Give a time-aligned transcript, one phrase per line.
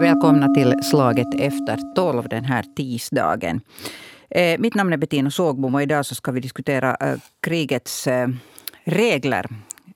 [0.00, 3.60] Välkomna till Slaget efter tolv den här tisdagen.
[4.30, 8.28] Eh, mitt namn är Bettina Sågbom och idag så ska vi diskutera eh, krigets eh,
[8.84, 9.46] regler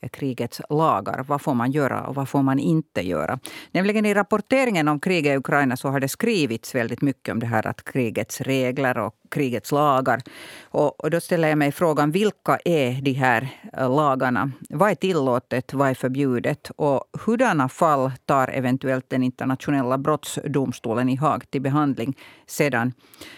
[0.09, 1.25] krigets lagar.
[1.29, 3.39] Vad får man göra och vad får man inte göra?
[3.71, 7.47] Nämligen i rapporteringen om kriget i Ukraina så har det skrivits väldigt mycket om det
[7.47, 10.23] här att krigets regler och krigets lagar.
[10.63, 14.51] Och, då ställer jag mig frågan, vilka är de här eh, lagarna?
[14.71, 16.71] Vad är tillåtet, vad är förbjudet?
[16.77, 22.93] Och hurdana fall tar eventuellt den internationella brottsdomstolen i Haag till behandling sedan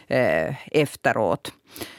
[0.06, 1.52] eh, efteråt?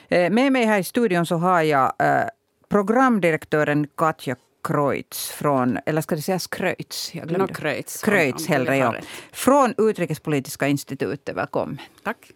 [0.08, 2.28] Eh, med mig här i studion så har jag eh,
[2.70, 7.16] programdirektören Katja Kreutz från, eller ska det sägas Kreutz?
[7.16, 7.48] Jag glömde.
[7.48, 8.02] No, Kreutz.
[8.02, 8.96] Kreutz hellre, ja.
[9.32, 11.36] Från Utrikespolitiska institutet.
[11.36, 11.82] Välkommen.
[12.04, 12.32] Tack.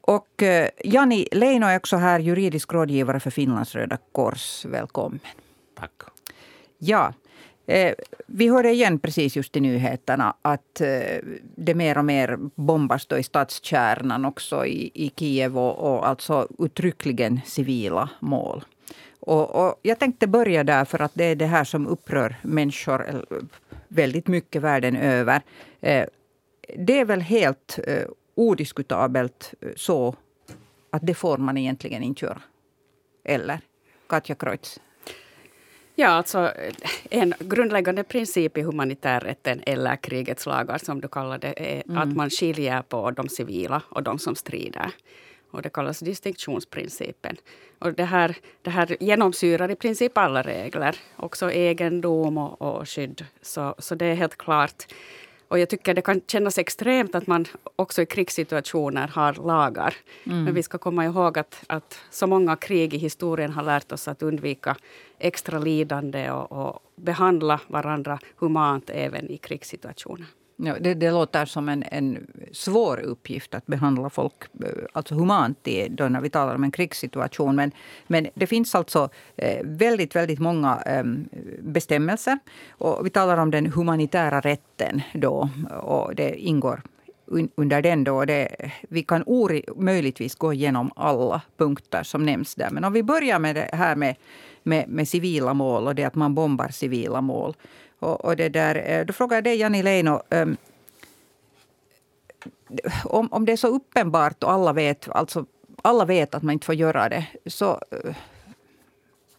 [0.00, 4.64] Och eh, Jani Leino är också här, juridisk rådgivare för Finlands Röda Kors.
[4.64, 5.20] Välkommen.
[5.74, 5.92] Tack.
[6.78, 7.12] Ja.
[7.66, 7.94] Eh,
[8.26, 11.18] vi hörde igen precis just i nyheterna att eh,
[11.56, 16.48] det mer och mer bombas då i stadskärnan också i, i Kiev och, och alltså
[16.58, 18.64] uttryckligen civila mål.
[19.28, 23.24] Och, och, jag tänkte börja där för att det är det här som upprör människor
[23.88, 25.42] väldigt mycket världen över.
[25.80, 26.06] Eh,
[26.76, 30.14] det är väl helt eh, odiskutabelt eh, så
[30.90, 32.40] att det får man egentligen inte göra.
[33.24, 33.60] Eller?
[34.08, 34.80] Katja Kreutz?
[35.94, 36.52] Ja, alltså
[37.10, 41.98] en grundläggande princip i humanitärrätten eller krigets lagar som du kallar det är mm.
[41.98, 44.92] att man skiljer på de civila och de som strider.
[45.50, 47.36] Och det kallas distinktionsprincipen.
[47.78, 53.24] Och det, här, det här genomsyrar i princip alla regler, också egendom och, och skydd.
[53.42, 54.84] Så, så det är helt klart.
[55.48, 57.46] Och jag tycker det kan kännas extremt att man
[57.76, 59.94] också i krigssituationer har lagar.
[60.24, 60.44] Mm.
[60.44, 64.08] Men vi ska komma ihåg att, att så många krig i historien har lärt oss
[64.08, 64.76] att undvika
[65.18, 70.26] extra lidande och, och behandla varandra humant även i krigssituationer.
[70.60, 74.34] Ja, det, det, låter som en, en svår uppgift att behandla folk
[74.64, 77.56] eh, alltså humant i, då när vi talar om en krigssituation.
[77.56, 77.70] Men,
[78.06, 81.28] men det finns alltså eh, väldigt, väldigt många ehm,
[81.60, 82.38] bestämmelser.
[82.70, 85.48] Och vi talar om den humanitära rätten då.
[85.82, 86.82] Och det ingår
[87.54, 88.04] under den.
[88.04, 88.24] Då.
[88.24, 88.48] Det,
[88.88, 89.24] vi kan
[89.76, 92.70] möjligtvis gå igenom alla punkter som nämns där.
[92.70, 94.16] Men om vi börjar med det här med,
[94.62, 97.54] med, med civila mål och det att man bombar civila mål.
[97.98, 100.22] Och, och det där, eh, då frågar jag dig, Jani Leino.
[100.30, 100.56] Um,
[103.04, 105.46] om, om det är så uppenbart och alla vet, alltså,
[105.82, 107.82] alla vet att man inte får göra det, så...
[108.04, 108.14] Uh,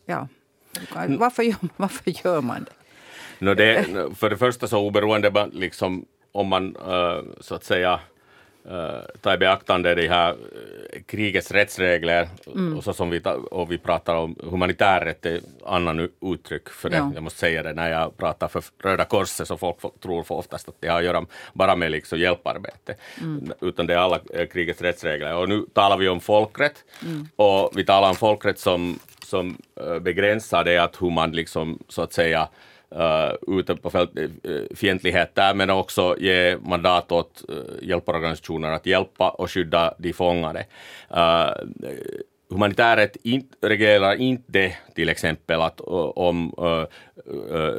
[0.06, 0.28] ja,
[1.08, 2.72] varför gör, varför gör man det?
[3.46, 3.86] No det?
[4.16, 8.00] För det första så oberoende liksom, om man uh, så att säga
[9.22, 12.78] ta i beaktande de här uh, krigets rättsregler mm.
[12.78, 13.22] och så som vi,
[13.52, 16.98] och vi pratar om humanitär rätt, är annan uttryck för det.
[16.98, 17.12] Ja.
[17.14, 20.70] Jag måste säga det när jag pratar för Röda Korset så folk tror för oftast
[20.70, 22.96] att det har att göra bara med liksom hjälparbete.
[23.22, 23.54] Mm.
[23.62, 25.36] Utan det är alla uh, krigets rättsregler.
[25.36, 27.28] Och nu talar vi om folkrätt mm.
[27.36, 29.58] och vi talar om folkrätt som, som
[30.02, 32.50] begränsar det att hur man liksom så att säga
[32.96, 34.28] uh, ute på fält, uh,
[34.76, 40.66] fientlighet där, men också ge mandat åt uh, hjälporganisationer att hjälpa och skydda de fångade.
[41.18, 41.52] Uh,
[42.50, 45.82] humanitärrätt in, reglerar inte till exempel att
[46.16, 46.86] om uh,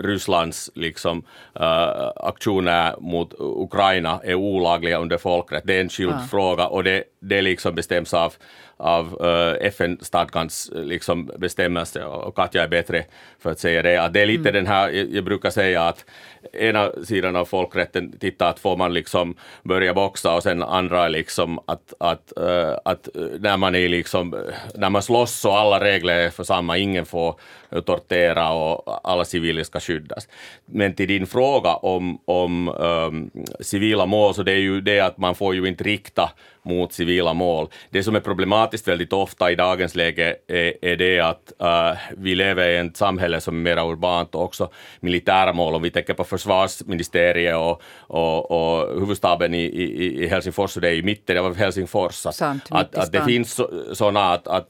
[0.03, 1.19] Rysslands liksom,
[1.61, 5.63] uh, aktioner mot Ukraina är olagliga under folkrätt.
[5.67, 6.27] Det är en skild ja.
[6.31, 8.35] fråga och det, det liksom bestäms av
[8.81, 13.05] av uh, FN-stadgans liksom, bestämmelse och Katja är bättre
[13.39, 13.97] för att säga det.
[13.97, 14.55] Att det är lite mm.
[14.55, 16.05] den här, jag brukar säga att
[16.53, 21.59] ena sidan av folkrätten tittar att får man liksom börja boxa och sen andra liksom
[21.67, 24.37] att, att, uh, att när man är liksom,
[24.75, 27.41] när man slåss så alla regler är för samma, ingen får
[27.87, 30.29] tortera och alla civila ska skyddas.
[30.65, 33.31] Men till din fråga om, om um,
[33.61, 36.31] civila mål, så det är ju det att man får ju inte rikta
[36.63, 37.69] mot civila mål.
[37.91, 42.35] Det som är problematiskt väldigt ofta i dagens läge är, är det att uh, vi
[42.35, 45.75] lever i ett samhälle som är mer urbant och också militära mål.
[45.75, 50.89] Om vi tänker på försvarsministeriet och, och, och huvudstaben i, i, i Helsingfors, så det
[50.89, 52.27] är i mitten av Helsingfors.
[52.27, 53.61] Att, Sant, att, att det finns
[53.93, 54.69] sådana att, att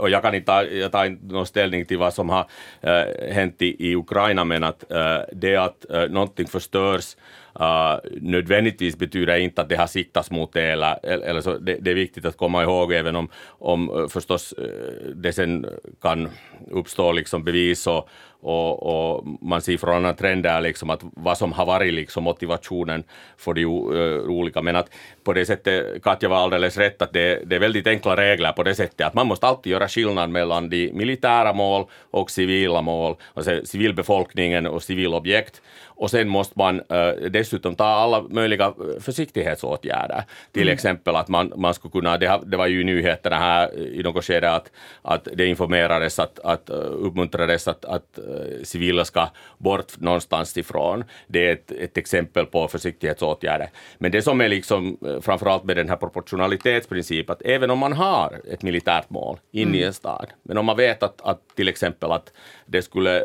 [0.00, 2.46] och jag kan inte ta, jag tar inte någon ställning till vad som har
[2.80, 7.16] äh, hänt i, i Ukraina, men att äh, det att äh, någonting förstörs
[7.60, 10.62] uh, nödvändigtvis betyder inte att det har siktats mot det.
[10.62, 14.52] Eller, eller så, det, det, är viktigt att komma ihåg, även om, om eh, förstås
[14.52, 15.66] eh, det sen
[16.00, 16.28] kan
[16.70, 18.08] uppstå liksom bevis och,
[18.42, 23.04] och, och, man ser från andra trender liksom att vad som har varit liksom motivationen
[23.36, 24.62] för de uh, olika.
[24.62, 24.90] Men att
[25.24, 28.62] på det sättet, Katja var alldeles rätt, att det, det, är väldigt enkla regler på
[28.62, 33.16] det sättet att man måste alltid göra skillnad mellan de militära mål och civila mål,
[33.34, 35.62] alltså civilbefolkningen och civilobjekt.
[35.84, 40.24] Och sen måste man uh, dessutom ta alla möjliga försiktighetsåtgärder.
[40.52, 40.74] Till mm.
[40.74, 44.24] exempel att man, man skulle kunna, det, det var ju i nyheterna här i något
[44.24, 44.70] skede att,
[45.02, 48.18] att det informerades, att, att uppmuntrades att, att
[48.62, 49.28] civila ska
[49.58, 51.04] bort någonstans ifrån.
[51.26, 53.70] Det är ett, ett exempel på försiktighetsåtgärder.
[53.98, 58.40] Men det som är liksom framförallt med den här proportionalitetsprincipen, att även om man har
[58.52, 59.80] ett militärt mål inne mm.
[59.80, 62.32] i en stad, men om man vet att, att till exempel att
[62.66, 63.22] det skulle,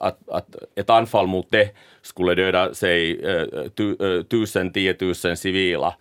[0.00, 1.70] att, att ett anfall mot det
[2.06, 3.20] skulle döda sig
[3.74, 5.94] tu, tusen, tiotusen civila,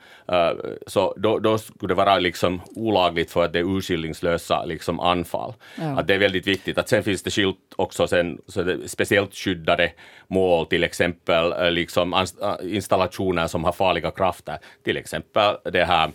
[0.88, 5.54] så då, då, skulle det vara liksom olagligt för att det är urskillningslösa liksom anfall.
[5.78, 6.00] Ja.
[6.00, 6.78] Att det är väldigt viktigt.
[6.78, 8.42] Att sen finns det skilt också sen,
[8.86, 9.92] speciellt skyddade
[10.28, 12.26] mål, till exempel liksom
[12.64, 16.12] installationer som har farliga krafter, till exempel det här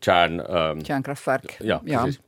[0.00, 0.42] kärn...
[0.84, 1.56] Kärnkraftverk.
[1.60, 2.20] Ja, precis.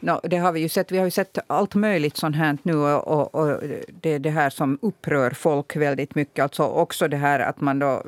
[0.00, 0.92] No, det har vi ju sett.
[0.92, 3.60] Vi har ju sett allt möjligt sånt här nu och, och
[4.00, 6.42] det är det här som upprör folk väldigt mycket.
[6.42, 8.02] Alltså också det här att man då eh,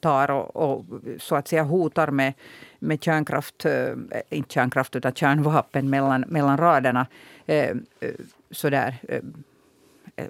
[0.00, 0.84] tar och, och
[1.18, 2.32] så att säga hotar med,
[2.78, 3.72] med kärnkraft, äh,
[4.30, 7.06] inte kärnkraft utan kärnvapen mellan, mellan raderna.
[7.46, 7.76] Äh,
[8.50, 8.96] sådär.
[9.08, 9.20] Äh,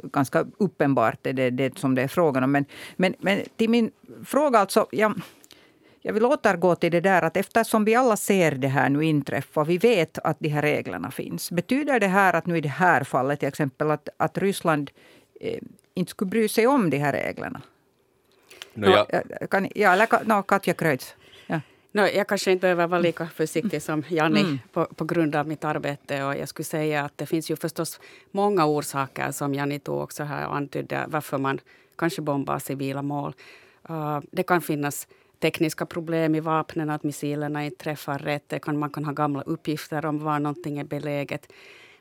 [0.02, 2.52] ganska uppenbart är det, det som det är frågan om.
[2.52, 2.64] Men,
[2.96, 3.90] men, men till min
[4.24, 4.86] fråga alltså.
[4.90, 5.20] Jag,
[6.06, 9.64] jag vill återgå till det där att eftersom vi alla ser det här nu inträffa,
[9.64, 11.50] vi vet att de här reglerna finns.
[11.50, 14.90] Betyder det här att nu i det här fallet till exempel att, att Ryssland
[15.40, 15.58] eh,
[15.94, 17.62] inte skulle bry sig om de här reglerna?
[18.74, 19.22] No, ja.
[19.50, 21.14] Kan, ja, eller no, Katja Kreutz.
[21.46, 21.60] Ja.
[21.92, 24.58] No, jag kanske inte behöver vara lika försiktig som Janni mm.
[24.72, 26.24] på, på, grund av mitt arbete.
[26.24, 28.00] Och jag skulle säga att det finns ju förstås
[28.30, 31.60] många orsaker som Janni tog också här och antydde varför man
[31.96, 33.34] kanske bombar civila mål.
[33.90, 35.08] Uh, det kan finnas
[35.46, 38.60] tekniska problem i vapnen, att missilerna inte träffar rätt.
[38.62, 41.52] Kan, man kan ha gamla uppgifter om var någonting är beläget.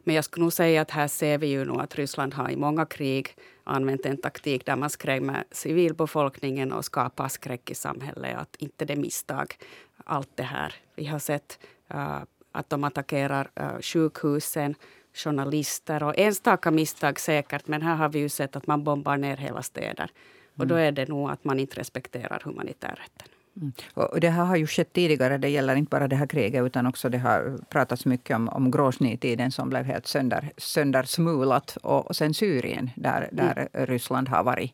[0.04, 2.56] Men jag skulle nog säga att här ser vi ju nu att Ryssland har i
[2.56, 8.38] många krig använt en taktik där man skrämmer civilbefolkningen och skapar skräck i samhället.
[8.38, 9.56] Att inte det är misstag,
[10.06, 10.74] allt det här.
[10.96, 11.60] Vi har sett
[11.94, 14.76] uh, att de attackerar uh, sjukhusen,
[15.14, 17.68] journalister och enstaka misstag säkert.
[17.68, 20.10] Men här har vi ju sett att man bombar ner hela städer.
[20.58, 20.88] Och då mm.
[20.88, 23.28] är det nog att man inte respekterar humanitärrätten.
[23.58, 23.74] Mm.
[23.94, 25.38] Och det här har ju skett tidigare.
[25.38, 28.72] Det gäller inte bara det här kriget utan också det har pratats mycket om, om
[28.72, 31.78] gråsnitiden som blev helt sönder, söndersmulat.
[31.82, 33.86] Och, och sen Syrien där, där mm.
[33.88, 34.74] Ryssland har varit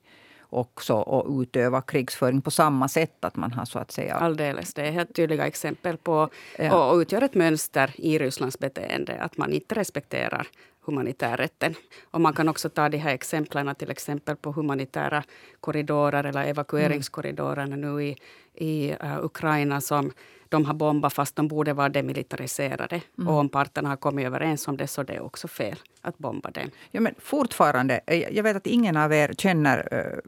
[0.52, 3.26] också och utöva krigsföring på samma sätt.
[3.26, 4.16] att man har så att säga...
[4.16, 4.74] Alldeles.
[4.74, 6.92] Det är helt tydliga exempel på ja.
[6.92, 9.22] och utgör ett mönster i Rysslands beteende.
[9.22, 10.48] Att man inte respekterar
[10.86, 11.76] humanitärrätten.
[12.12, 15.24] Och man kan också ta de här exemplen till exempel på humanitära
[15.60, 18.18] korridorer eller evakueringskorridorerna nu i,
[18.54, 20.12] i uh, Ukraina som
[20.50, 23.02] de har bombat fast de borde vara demilitariserade.
[23.18, 23.28] Mm.
[23.28, 26.52] Och om parterna har kommit överens om det så det är också fel att bomba
[26.52, 26.70] dem.
[26.92, 30.20] Ja, men fortfarande, eh, jag vet att ingen av er känner uh,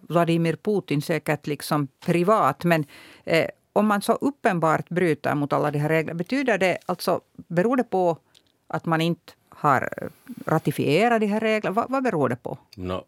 [0.00, 2.64] Vladimir Putin säkert liksom privat.
[2.64, 2.84] Men
[3.32, 7.76] uh, om man så uppenbart bryter mot alla de här reglerna, betyder det alltså, beror
[7.76, 8.18] det på
[8.66, 9.88] att man inte har
[10.46, 11.74] ratifierat de här reglerna?
[11.74, 12.58] Vad, vad beror det på?
[12.76, 13.04] No,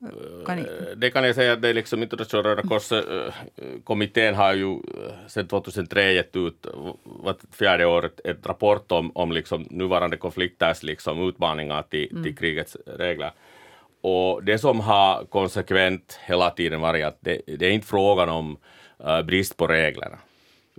[0.46, 0.62] kan ni...
[0.62, 5.28] Eh, det kan jag säga att det är liksom Internationella Röda Korset-kommittén har ju eh,
[5.28, 6.66] sedan 2003 gett ut
[7.04, 12.24] vart fjärde år ett rapport om, om liksom nuvarande konflikters liksom utmaningar till, mm.
[12.24, 13.32] till krigets regler.
[14.02, 18.56] Och det som har konsekvent hela tiden varit att det, det är inte frågan om
[19.04, 20.18] uh, brist på reglerna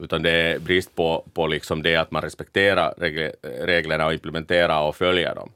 [0.02, 2.94] utan det är brist på, på liksom det att man respekterar
[3.66, 5.52] reglerna och implementerar och följer dem.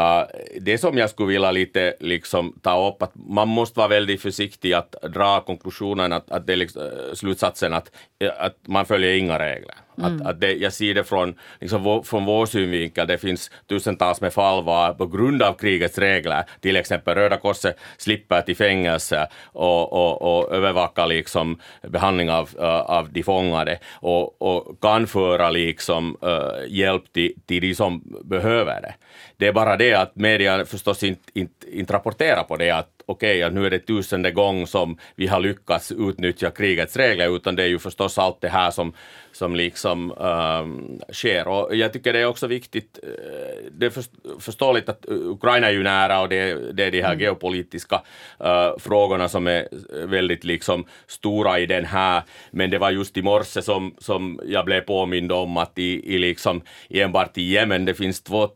[0.00, 0.26] Uh,
[0.60, 4.72] det som jag skulle vilja lite liksom ta upp, att man måste vara väldigt försiktig
[4.72, 7.90] att dra konklusionen, att, att det är liksom, eh, slutsatsen att,
[8.38, 9.74] att man följer inga regler.
[9.98, 10.16] Mm.
[10.16, 14.32] Att, att det, jag ser det från, liksom, från vår synvinkel, det finns tusentals med
[14.32, 19.92] fall var på grund av krigets regler, till exempel Röda Korset slipper till fängelse och,
[19.92, 26.16] och, och övervaka liksom behandling av, uh, av de fångade och, och kan föra liksom,
[26.24, 28.94] uh, hjälp till, till de som behöver det.
[29.36, 33.44] Det är bara det att media förstås inte, inte, inte rapporterar på det, att okej,
[33.44, 37.62] okay, nu är det tusende gång som vi har lyckats utnyttja krigets regler, utan det
[37.62, 38.92] är ju förstås allt det här som,
[39.32, 41.48] som liksom um, sker.
[41.48, 43.92] Och jag tycker det är också viktigt, eh, det är
[44.40, 47.20] förståeligt att Ukraina är ju nära och det, det är de här mm.
[47.20, 48.02] geopolitiska
[48.44, 49.68] uh, frågorna som är
[50.06, 54.64] väldigt liksom stora i den här, men det var just i morse som, som jag
[54.64, 58.48] blev påmind om att i, i liksom, enbart i Jemen det finns två,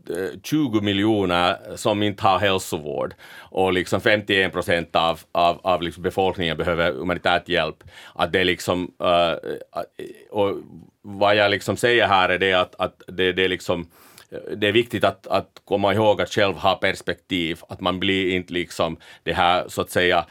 [0.42, 3.14] 20 miljoner som inte har hälsovård
[3.50, 7.85] och liksom 51 procent av, av, av liksom befolkningen behöver humanitär hjälp.
[8.14, 9.52] Att det liksom, uh,
[10.30, 10.57] och
[11.02, 13.87] vad jag liksom säger här är det att, att det, det är liksom
[14.57, 18.52] det är viktigt att, att komma ihåg att själv ha perspektiv, att man blir inte
[18.52, 20.26] liksom det här så att säga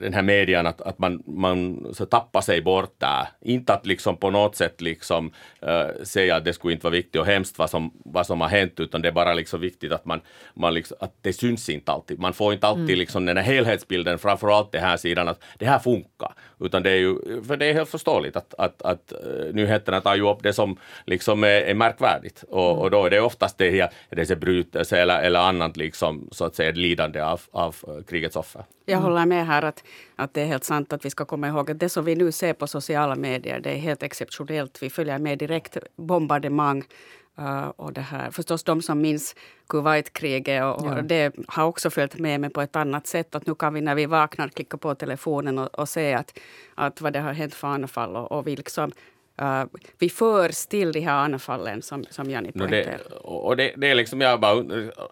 [0.00, 3.28] den här median, att, att man, man så tappar sig bort där.
[3.40, 5.32] Inte att liksom på något sätt liksom,
[5.66, 8.48] uh, säga att det skulle inte vara viktigt och hemskt vad som, vad som har
[8.48, 10.20] hänt, utan det är bara liksom viktigt att, man,
[10.54, 12.18] man liksom, att det syns inte alltid.
[12.18, 12.98] Man får inte alltid mm.
[12.98, 16.32] liksom den här helhetsbilden, framförallt den här sidan att det här funkar.
[16.62, 19.18] Utan det är ju, för det är helt förståeligt att, att, att eh,
[19.52, 20.76] nyheterna tar ju upp det som
[21.06, 22.44] liksom är, är märkvärdigt.
[22.48, 26.44] Och, och då är det oftast det här, det brytelse eller, eller annat liksom, så
[26.44, 28.64] att säga, lidande av, av eh, krigets offer.
[28.86, 29.84] Jag håller med här att,
[30.16, 32.32] att det är helt sant att vi ska komma ihåg att det som vi nu
[32.32, 34.82] ser på sociala medier det är helt exceptionellt.
[34.82, 36.84] Vi följer med direkt bombardemang
[37.38, 38.30] Uh, och det här.
[38.30, 39.34] Förstås de som minns
[39.68, 41.02] Kuwaitkriget och, ja.
[41.02, 43.34] det har också följt med mig på ett annat sätt.
[43.34, 46.38] Att nu kan vi när vi vaknar klicka på telefonen och, och se att,
[46.74, 48.92] att vad det har hänt för anfall och, och vi liksom
[49.40, 49.64] Uh,
[49.98, 53.00] vi förs till de här anfallen som, som Jani poängterar.
[53.10, 54.62] No och det, det, är liksom, jag bara,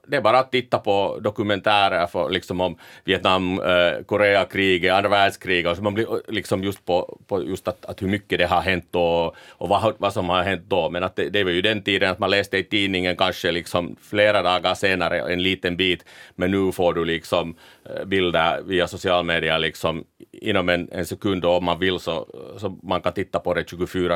[0.06, 5.70] det är bara att titta på dokumentärer för, liksom om Vietnam, uh, Koreakriget, andra världskriget.
[5.70, 8.60] Och så man blir liksom just på, på just att, att, hur mycket det har
[8.60, 10.90] hänt då och vad, vad som har hänt då.
[10.90, 13.96] Men att det, det var ju den tiden att man läste i tidningen kanske liksom
[14.02, 16.04] flera dagar senare en liten bit.
[16.34, 17.54] Men nu får du liksom
[17.90, 22.26] uh, bilder via sociala medier liksom inom en, en sekund och om man vill så,
[22.58, 23.64] så man kan titta på det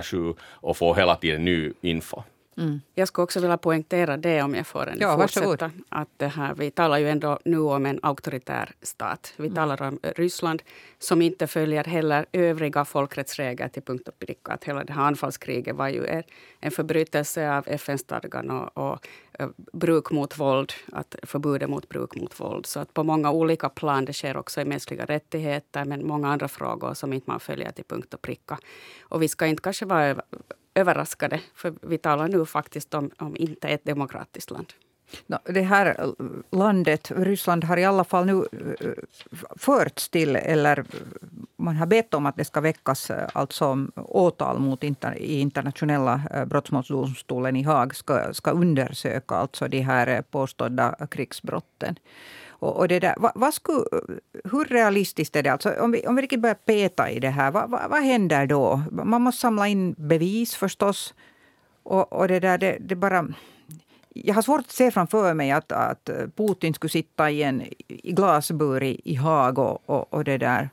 [0.03, 2.23] 24-7 och få hela tiden ny info.
[2.57, 2.81] Mm.
[2.95, 5.71] Jag skulle också vilja poängtera det om jag får en ja, fortsätta.
[5.89, 9.33] Att det här, vi talar ju ändå nu om en auktoritär stat.
[9.37, 9.55] Vi mm.
[9.55, 10.63] talar om Ryssland
[10.99, 14.53] som inte följer heller övriga folkrättsregler till punkt och pricka.
[14.53, 16.23] Att hela det här anfallskriget var ju
[16.61, 19.09] en förbrytelse av FN-stadgan och, och
[19.41, 22.67] uh, bruk mot våld, att förbudet mot bruk mot våld.
[22.67, 26.49] Så att på många olika plan, det sker också i mänskliga rättigheter men många andra
[26.49, 28.59] frågor som inte man följer till punkt och pricka.
[29.03, 30.23] Och vi ska inte kanske vara
[30.75, 34.73] överraskade, för vi talar nu faktiskt om, om inte ett demokratiskt land.
[35.45, 36.14] Det här
[36.50, 38.47] landet, Ryssland, har i alla fall nu
[38.81, 38.90] eh,
[39.57, 40.85] förts till, eller
[41.57, 46.21] man har bett om att det ska väckas eh, alltså åtal mot inter, i internationella
[46.31, 51.97] eh, brottmålsdomstolen i Haag ska, ska undersöka alltså de här påstådda krigsbrotten.
[52.59, 53.85] Och, och det där, vad, vad skulle,
[54.45, 55.53] hur realistiskt är det?
[55.53, 58.47] Alltså, om, vi, om vi riktigt börjar peta i det här, vad, vad, vad händer
[58.47, 58.83] då?
[58.91, 61.15] Man måste samla in bevis förstås.
[61.83, 63.27] Och, och det där, det, det bara...
[64.17, 68.13] Jag har svårt att se framför mig att, att Putin skulle sitta i en i
[68.13, 70.71] glasbur i, i Haag och, och, och det där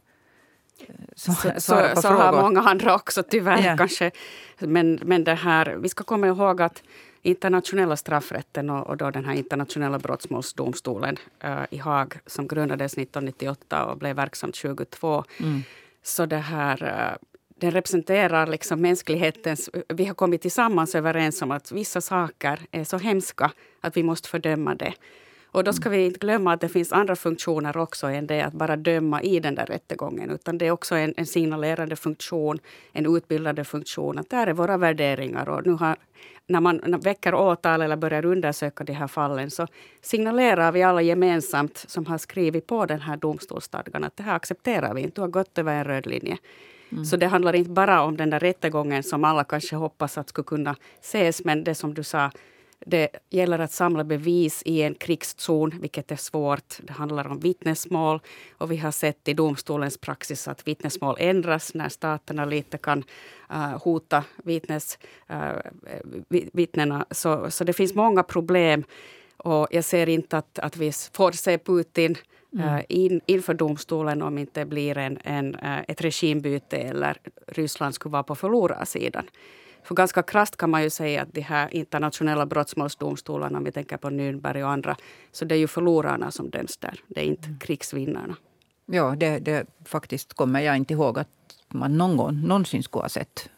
[1.15, 3.77] så, så, så, så har många andra också tyvärr ja.
[3.77, 4.11] kanske.
[4.59, 6.83] Men, men det här, vi ska komma ihåg att
[7.21, 13.85] internationella straffrätten och, och då den här internationella brottmålsdomstolen uh, i Haag som grundades 1998
[13.85, 15.23] och blev verksam 2022.
[15.39, 15.63] Mm.
[16.03, 17.17] Så det här, uh,
[17.59, 19.69] den representerar liksom mänsklighetens...
[19.87, 23.51] Vi har kommit tillsammans överens om att vissa saker är så hemska
[23.81, 24.93] att vi måste fördöma det.
[25.51, 28.53] Och då ska vi inte glömma att det finns andra funktioner också än det att
[28.53, 30.29] bara döma i den där rättegången.
[30.29, 32.59] Utan det är också en, en signalerande funktion,
[32.91, 34.17] en utbildande funktion.
[34.17, 35.49] Att där är våra värderingar.
[35.49, 35.95] Och nu har,
[36.47, 39.67] när man väcker åtal eller börjar undersöka de här fallen så
[40.01, 44.93] signalerar vi alla gemensamt som har skrivit på den här domstolsstadgan att det här accepterar
[44.93, 45.15] vi inte.
[45.15, 46.37] Du har gått över en röd linje.
[46.91, 47.05] Mm.
[47.05, 50.45] Så det handlar inte bara om den där rättegången som alla kanske hoppas att skulle
[50.45, 51.43] kunna ses.
[51.43, 52.31] Men det som du sa,
[52.85, 56.77] det gäller att samla bevis i en krigszon, vilket är svårt.
[56.81, 58.19] Det handlar om vittnesmål.
[58.57, 63.03] Och vi har sett i domstolens praxis att vittnesmål ändras när staterna lite kan
[63.51, 64.97] uh, hota vittnes,
[65.31, 65.89] uh,
[66.29, 67.05] vittnena.
[67.11, 68.83] Så, så det finns många problem.
[69.37, 72.17] Och jag ser inte att, att vi får se Putin
[72.53, 72.83] Mm.
[72.89, 75.55] In, inför domstolen om inte blir en, en,
[75.87, 79.29] ett regimbyte eller Ryssland skulle vara på förlorarsidan.
[79.83, 83.97] För ganska krasst kan man ju säga att de här internationella brottmålsdomstolarna, om vi tänker
[83.97, 84.95] på Nürnberg och andra,
[85.31, 86.99] så det är ju förlorarna som döms där.
[87.07, 87.59] Det är inte mm.
[87.59, 88.35] krigsvinnarna.
[88.85, 91.27] Ja, det, det faktiskt kommer jag inte ihåg att
[91.67, 93.49] man någon gång någonsin skulle ha sett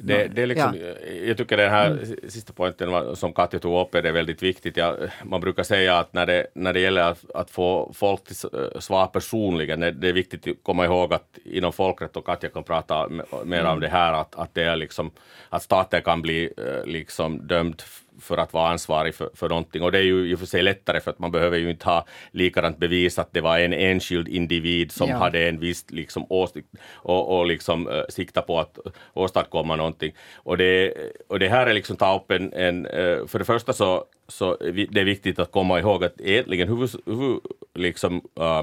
[0.00, 1.08] Det, det är liksom, ja.
[1.26, 2.06] Jag tycker den här mm.
[2.28, 4.76] sista poängen som Katja tog upp är det väldigt viktigt.
[4.76, 8.36] Ja, man brukar säga att när det, när det gäller att, att få folk till
[8.80, 13.08] svar personligen, det är viktigt att komma ihåg att inom folkrätt, och Katja kan prata
[13.44, 13.72] mer mm.
[13.72, 15.10] om det här, att, att, det är liksom,
[15.48, 17.82] att staten kan bli eh, liksom dömd
[18.20, 19.82] för att vara ansvarig för, för någonting.
[19.82, 21.84] Och det är ju i och för sig lättare för att man behöver ju inte
[21.84, 25.16] ha likadant bevis att det var en enskild individ som ja.
[25.16, 28.78] hade en viss liksom åsikt och, och liksom uh, sikta på att
[29.14, 30.12] åstadkomma någonting.
[30.36, 30.94] Och det,
[31.28, 34.56] och det här är liksom ta upp en, en uh, för det första så, så
[34.90, 37.40] det är viktigt att komma ihåg att egentligen huvud, huvud,
[37.74, 38.62] liksom, uh,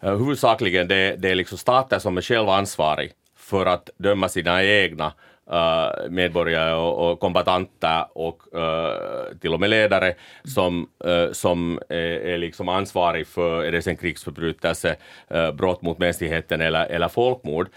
[0.00, 5.12] huvudsakligen det, det är liksom staten som är själv ansvarig för att döma sina egna
[5.52, 10.14] uh, medborgare och, och kombatanter och uh, till och med ledare
[10.44, 14.96] som, uh, som är, är, liksom ansvarig för är det sen krigsförbrytelse,
[15.54, 17.68] brott mot mänskligheten eller, eller folkmord.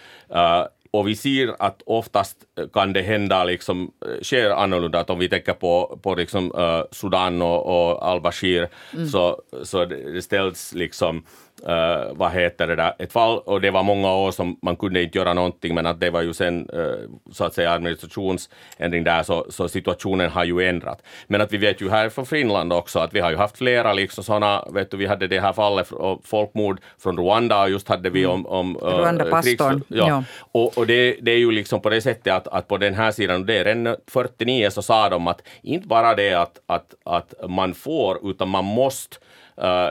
[0.94, 2.38] Och vi ser att oftast
[2.74, 5.00] kan det hända, liksom, sker annorlunda.
[5.00, 6.51] Att om vi tänker på, på liksom,
[6.92, 9.08] Sudan och, och al-Bashir mm.
[9.08, 11.24] så, så det ställs liksom
[11.68, 15.03] uh, vad heter det där, ett fall och det var många år som man kunde
[15.03, 19.24] inte göra någonting men att det var ju sen uh, så att säga administrationsändring där
[19.24, 21.01] så, så situationen har ju ändrat.
[21.27, 23.94] Men att vi vet ju här från Finland också att vi har ju haft flera
[23.94, 25.91] liksom sådana, vet du, vi hade det här fallet
[26.24, 28.32] folkmord från Rwanda och just hade vi mm.
[28.32, 29.84] om, om uh, Rwanda-pastorn.
[29.88, 30.08] Ja.
[30.08, 30.24] ja.
[30.51, 33.12] Och, och det, det, är ju liksom på det sättet att, att på den här
[33.12, 37.34] sidan, det är redan 49 så sa de att inte bara det att, att, att
[37.50, 39.18] man får utan man måste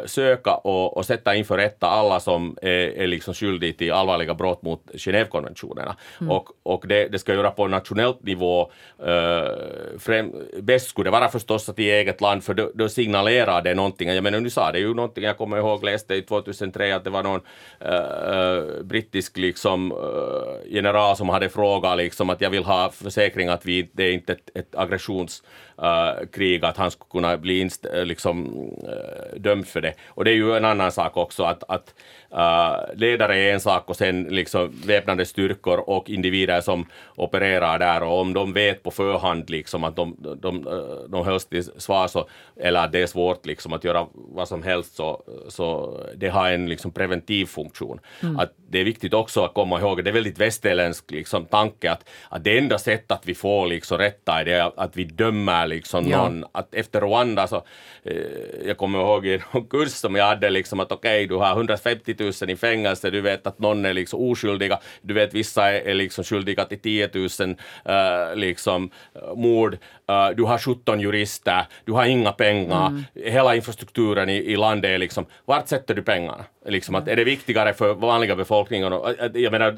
[0.07, 4.63] söka och, och sätta inför rätta alla som är, är liksom skyldiga till allvarliga brott
[4.63, 5.97] mot Genèvekonventionerna.
[6.21, 6.31] Mm.
[6.31, 8.71] Och, och det, det ska göra på nationellt nivå.
[9.07, 13.63] Uh, främ, bäst skulle det vara förstås att i eget land, för då, då signalerar
[13.63, 14.09] det någonting.
[14.09, 17.11] Jag menar, nu sa det ju någonting, jag kommer ihåg, läste i 2003 att det
[17.11, 19.99] var någon uh, brittisk liksom, uh,
[20.67, 24.33] general som hade frågat liksom, att jag vill ha försäkring att vi, det är inte
[24.33, 25.43] ett, ett aggressions
[25.83, 28.47] uh, krig, att han skulle kunna bli inst, uh, liksom,
[28.83, 29.95] uh, dömd för det.
[30.07, 31.95] Och det är ju en annan sak också att, att
[32.33, 38.03] uh, ledare är en sak och sen liksom väpnade styrkor och individer som opererar där
[38.03, 40.65] och om de vet på förhand liksom att de, de, de,
[41.09, 44.63] de hölls till svar så, eller att det är svårt liksom att göra vad som
[44.63, 48.01] helst så, så det har en liksom preventiv funktion.
[48.23, 48.39] Mm.
[48.39, 52.09] Att det är viktigt också att komma ihåg, det är väldigt västerländsk liksom tanke att,
[52.29, 56.09] att det enda sättet att vi får liksom rätta är det att vi dömer liksom
[56.09, 56.23] ja.
[56.23, 56.45] någon.
[56.53, 57.57] Att efter Rwanda så,
[58.03, 58.15] eh,
[58.67, 61.51] jag kommer ihåg i en kurs som jag hade liksom att okej, okay, du har
[61.57, 65.89] 150 000 i fängelse, du vet att någon är liksom oskyldiga, du vet vissa är,
[65.89, 68.91] är liksom skyldiga till 10 000 uh, liksom
[69.37, 69.75] mord,
[70.11, 73.05] uh, du har 17 jurister, du har inga pengar, mm.
[73.15, 76.45] hela infrastrukturen i, i landet är liksom, vart sätter du pengarna?
[76.67, 78.93] Liksom att är det viktigare för vanliga befolkningen?
[79.35, 79.77] Jag menar,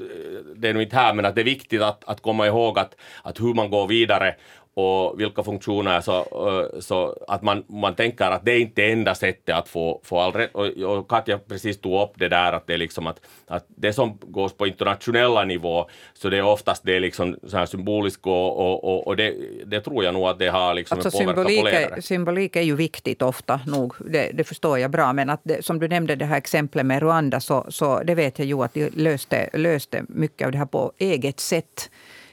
[0.57, 2.97] det är nog inte här, men att det är viktigt att, att komma ihåg att,
[3.23, 4.35] att hur man går vidare
[4.75, 9.15] och vilka funktioner så, eh, så att man, man tänker att det är inte enda
[9.15, 10.51] sättet att få, få all rätt.
[10.55, 13.93] Och, och Katja precis tog upp det där att det är liksom att, att det
[13.93, 18.27] som går på internationella nivå så det är oftast det är liksom så här symboliskt
[18.27, 19.35] och, och, och, det,
[19.67, 21.97] det, tror jag nog att det har liksom alltså en påverkan symbolik på ledare.
[21.97, 25.65] Är, symbolik är ju viktigt ofta nog, det, det förstår jag bra, men att det,
[25.65, 28.75] som du nämnde det här exemplet med Rwanda så, så det vet jag ju att
[28.75, 31.91] de löste, löste mycket av det här på eget sätt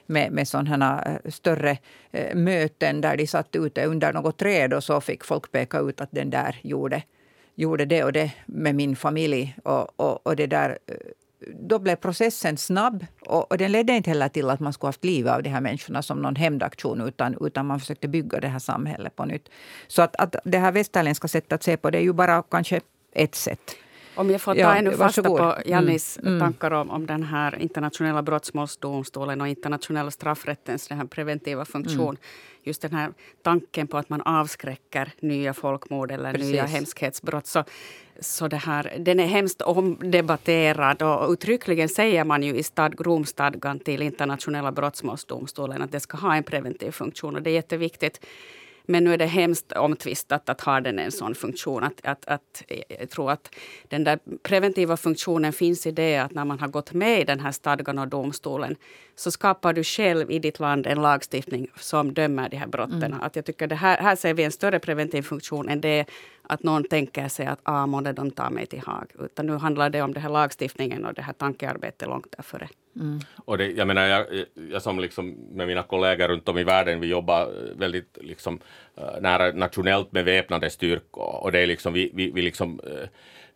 [0.09, 1.77] med, med sådana eh, större
[2.11, 6.01] eh, möten där de satt ute under något träd och så fick folk peka ut
[6.01, 7.03] att den där gjorde,
[7.55, 9.55] gjorde det och det med min familj.
[9.63, 10.95] Och, och, och det där, eh,
[11.59, 15.05] då blev processen snabb och, och den ledde inte heller till att man skulle haft
[15.05, 18.59] livet av de här människorna som någon hämndaktion utan, utan man försökte bygga det här
[18.59, 19.49] samhället på nytt.
[19.87, 22.81] Så att, att det här västerländska sättet att se på det är ju bara kanske
[23.13, 23.75] ett sätt.
[24.19, 25.61] Om jag får ta ja, ännu fasta på mm.
[25.65, 26.39] Jannis mm.
[26.39, 32.09] tankar om, om den här internationella brottmålsdomstolen och internationella straffrättens den här preventiva funktion.
[32.09, 32.17] Mm.
[32.63, 36.51] Just den här tanken på att man avskräcker nya folkmord eller Precis.
[36.51, 37.47] nya hemskhetsbrott.
[37.47, 37.63] Så,
[38.19, 43.79] så det här, den är hemskt omdebatterad och uttryckligen säger man ju i stad, Romstadgan
[43.79, 48.25] till internationella brottmålsdomstolen att det ska ha en preventiv funktion och det är jätteviktigt.
[48.89, 51.83] Men nu är det hemskt omtvistat att ha den en sån funktion.
[51.83, 52.63] Att, att, att,
[52.99, 53.55] jag tror att
[53.87, 57.39] den där preventiva funktionen finns i det att när man har gått med i den
[57.39, 58.75] här stadgan och domstolen
[59.15, 63.03] så skapar du själv i ditt land en lagstiftning som dömer de här brotten.
[63.03, 63.21] Mm.
[63.21, 66.05] Att jag tycker det här, här ser vi en större preventiv funktion än det
[66.49, 69.11] att någon tänker sig att ah, månde de ta mig till Haag.
[69.19, 72.67] Utan nu handlar det om den här lagstiftningen och det här tankearbetet långt därför.
[72.95, 73.19] Mm.
[73.45, 74.25] Och det, jag menar, jag,
[74.71, 78.59] jag som liksom med mina kollegor runt om i världen, vi jobbar väldigt liksom,
[78.97, 82.79] uh, nära nationellt med väpnade styrkor och det är liksom, vi, vi, vi liksom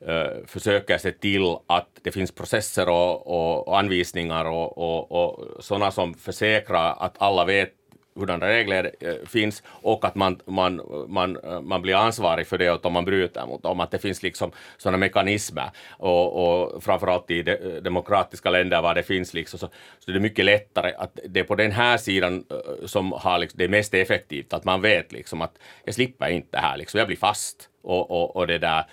[0.08, 5.64] uh, försöker se till att det finns processer och, och, och anvisningar och, och, och
[5.64, 7.74] sådana som försäkrar att alla vet
[8.16, 12.86] hurdana regler eh, finns och att man, man, man, eh, man blir ansvarig för det
[12.86, 13.80] om man bryter mot dem.
[13.80, 18.96] Att det finns liksom sådana mekanismer och, och framförallt i de, eh, demokratiska länder var
[18.96, 21.98] det finns liksom så, så det är mycket lättare att det är på den här
[21.98, 22.44] sidan
[22.86, 26.48] som har liksom, det är mest effektivt att man vet liksom att jag slipper inte
[26.52, 28.86] det här liksom, jag blir fast och, och, och det där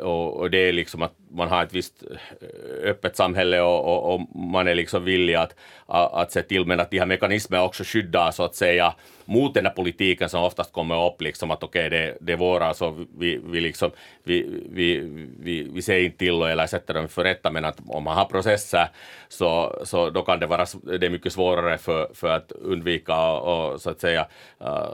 [0.00, 4.14] och, och det är liksom att man har ett visst eh, öppet samhälle och, och,
[4.14, 5.54] och, man är liksom villig att,
[5.86, 9.66] att, se till, men att de här mekanismerna också skyddar så att säga mot den
[9.66, 13.06] här politiken som oftast kommer upp, liksom att okej, okay, det, det är våra, så
[13.18, 13.90] vi, vi, liksom,
[14.22, 15.00] vi, vi,
[15.40, 18.24] vi, vi ser inte till eller sätter dem för rätta, men att om man har
[18.24, 18.88] processer
[19.28, 23.72] så, så då kan det vara det är mycket svårare för, för att undvika och,
[23.72, 24.26] och så att säga
[24.60, 24.88] eh,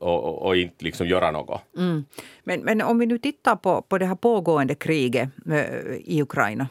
[0.00, 1.60] och, och, och, inte liksom göra något.
[1.76, 2.04] Mm.
[2.44, 6.68] Men, men om vi nu tittar på, på det här pågående kriget eh, i Ukraina.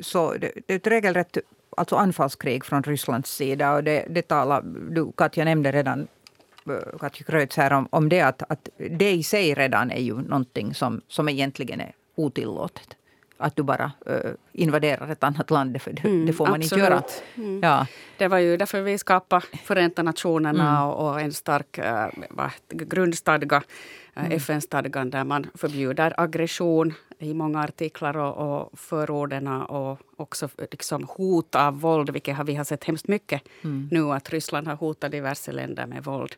[0.00, 1.38] Så det, det är ett regelrätt
[1.76, 3.74] alltså anfallskrig från Rysslands sida.
[3.74, 6.08] Och det, det talar, du Katja nämnde redan
[6.66, 10.14] eh, Katja Krötz här om, om det att, att det i sig redan är ju
[10.14, 12.96] någonting som, som egentligen är otillåtet
[13.40, 15.82] att du bara uh, invaderar ett annat land.
[15.82, 16.72] För det, mm, det får man absolut.
[16.72, 17.02] inte göra.
[17.34, 17.60] Mm.
[17.62, 17.86] Ja.
[18.18, 20.82] Det var ju därför vi skapade Förenta Nationerna mm.
[20.82, 23.62] och, och, en stark uh, grundstadga
[24.14, 24.32] mm.
[24.32, 31.54] FN-stadgan där man förbjuder aggression i många artiklar och, och förorden och också liksom hot
[31.54, 33.88] av våld, vilket vi har sett hemskt mycket mm.
[33.90, 36.36] nu, att Ryssland har hotat diverse länder med våld.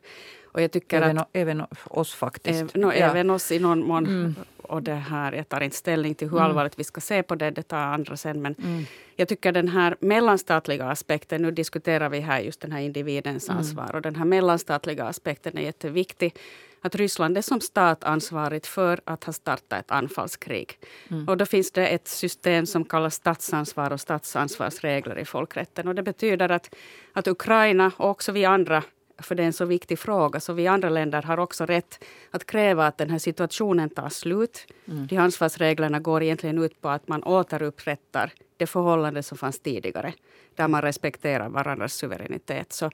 [0.52, 2.74] Och jag tycker även, att, även oss faktiskt.
[2.74, 2.92] No, ja.
[2.92, 4.06] Även oss i någon mån.
[4.06, 4.34] Mm.
[4.62, 6.48] Och det här, jag tar inte ställning till hur mm.
[6.48, 8.42] allvarligt vi ska se på det, det tar andra sen.
[8.42, 8.84] Men mm.
[9.16, 13.94] jag tycker den här mellanstatliga aspekten, nu diskuterar vi här just den här individens ansvar.
[13.94, 16.34] Och den här mellanstatliga aspekten är jätteviktig
[16.82, 20.78] att Ryssland är som stat ansvarigt för att ha startat ett anfallskrig.
[21.10, 21.28] Mm.
[21.28, 25.88] Och då finns det ett system som kallas statsansvar och statsansvarsregler i folkrätten.
[25.88, 26.74] Och det betyder att,
[27.12, 28.82] att Ukraina och också vi andra
[29.18, 30.40] för det är en så viktig fråga.
[30.40, 34.66] Så vi andra länder har också rätt att kräva att den här situationen tar slut.
[34.88, 35.06] Mm.
[35.06, 40.12] De ansvarsreglerna går egentligen ut på att man återupprättar det förhållande som fanns tidigare.
[40.56, 42.72] Där man respekterar varandras suveränitet.
[42.72, 42.90] Så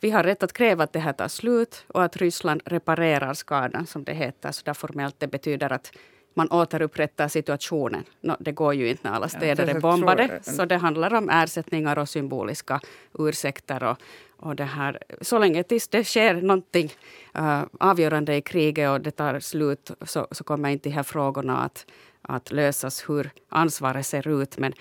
[0.00, 3.86] vi har rätt att kräva att det här tar slut och att Ryssland reparerar skadan,
[3.86, 4.52] som det heter.
[4.52, 5.92] Så där formellt det betyder att
[6.34, 8.04] man återupprättar situationen.
[8.20, 10.40] No, det går ju inte när alla städer är bombade.
[10.42, 12.80] Så det handlar om ersättningar och symboliska
[13.18, 13.82] ursäkter.
[13.82, 13.96] Och,
[14.36, 16.92] och det här, så länge tills det sker någonting
[17.38, 21.58] uh, avgörande i kriget och det tar slut så, så kommer inte de här frågorna
[21.58, 21.86] att,
[22.22, 24.58] att lösas hur ansvaret ser ut.
[24.58, 24.72] Men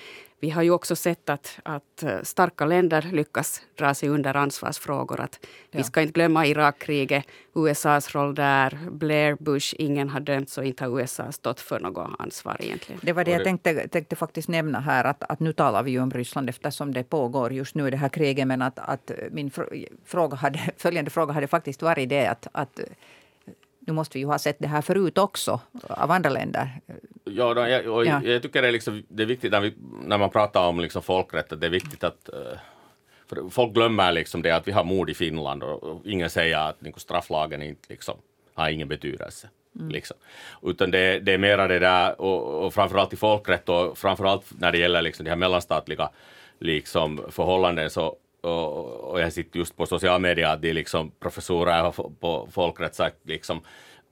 [0.41, 5.19] vi har ju också sett att, att eh, starka länder lyckas dra sig under ansvarsfrågor.
[5.19, 5.47] Att ja.
[5.77, 7.25] Vi ska inte glömma Irakkriget,
[7.55, 12.09] USAs roll där, Blair, Bush, ingen har dömts och inte har USA stått för något
[12.19, 13.01] ansvar egentligen.
[13.03, 16.01] Det var det jag tänkte, tänkte faktiskt nämna här, att, att nu talar vi ju
[16.01, 19.51] om Ryssland eftersom det pågår just nu det här kriget, men att, att min
[20.05, 22.79] fråga hade, följande fråga hade faktiskt varit det att, att
[23.87, 26.79] nu måste vi ju ha sett det här förut också av andra länder.
[27.23, 28.21] Ja, då, jag, och ja.
[28.23, 31.01] jag tycker det är, liksom, det är viktigt när, vi, när man pratar om liksom
[31.01, 35.09] folkrätt, att det är viktigt att uh, folk glömmer liksom det att vi har mord
[35.09, 38.17] i Finland och, och ingen säger att liksom, strafflagen inte liksom,
[38.53, 39.49] har ingen betydelse.
[39.75, 39.89] Mm.
[39.89, 40.17] Liksom.
[40.61, 44.71] Utan det, det, är mera det där, och, och framförallt i folkrätt och framförallt när
[44.71, 46.09] det gäller liksom de här mellanstatliga
[46.59, 51.91] liksom, förhållanden så och, och jag sitter just på sociala medier att de liksom professorer
[52.19, 53.61] på folkrätt sagt liksom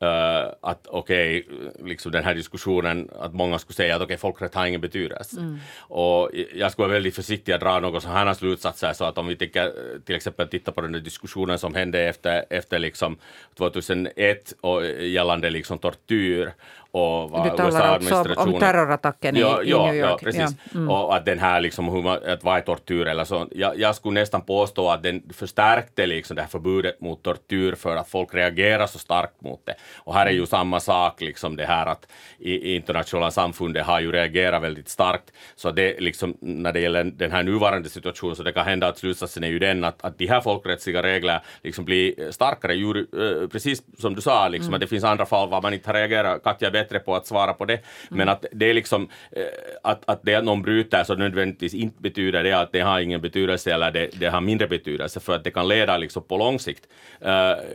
[0.04, 4.18] Uh, att okej, okay, liksom den här diskussionen, att många skulle säga att okej, okay,
[4.18, 5.40] folkrätt har ingen betydelse.
[5.40, 5.58] Mm.
[5.78, 9.36] Och jag skulle vara väldigt försiktig att dra några sådana slutsatser, så att om vi
[9.36, 9.74] tycker,
[10.06, 13.18] till exempel tittar på den där diskussionen som hände efter, efter liksom
[13.58, 16.54] 2001 och gällande liksom tortyr
[16.92, 19.96] och vad du talar också om terrorattacken i, ja, i New York.
[19.96, 20.42] Ja, precis.
[20.42, 20.80] Ja.
[20.80, 20.90] Mm.
[20.90, 23.48] Och att den här liksom, hur man, att vad är tortyr eller så.
[23.52, 27.96] Jag, jag skulle nästan påstå att den förstärkte liksom det här förbudet mot tortyr för
[27.96, 29.76] att folk reagerar så starkt mot det.
[29.98, 30.48] Och här är ju mm.
[30.48, 32.08] samma sak, liksom det här att
[32.40, 35.32] i, i internationella samfundet har ju reagerat väldigt starkt.
[35.56, 38.98] Så det liksom, när det gäller den här nuvarande situationen, så det kan hända att
[38.98, 43.48] slutsatsen är ju den att, att de här folkrättsliga reglerna liksom blir starkare, ju, äh,
[43.48, 44.74] precis som du sa, liksom, mm.
[44.74, 46.44] att det finns andra fall var man inte har reagerat.
[46.44, 47.80] Katja bättre på att svara på det.
[48.10, 48.34] Men mm.
[48.34, 49.44] att det är liksom eh,
[49.84, 53.74] att, att det någon bryter så nödvändigtvis inte betyder det att det har ingen betydelse
[53.74, 56.88] eller det, det har mindre betydelse för att det kan leda liksom på lång sikt
[57.26, 57.32] uh,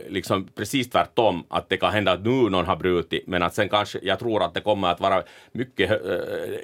[0.09, 3.69] liksom precis tvärtom att det kan hända att nu någon har brutit men att sen
[3.69, 5.99] kanske jag tror att det kommer att vara mycket uh,